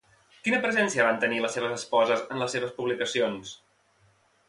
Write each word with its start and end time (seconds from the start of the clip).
Quina 0.45 0.61
presència 0.63 1.05
van 1.09 1.19
tenir 1.25 1.43
les 1.45 1.55
seves 1.59 1.75
esposes 1.77 2.25
en 2.29 2.43
les 2.45 2.59
seves 2.59 2.75
publicacions? 2.81 3.57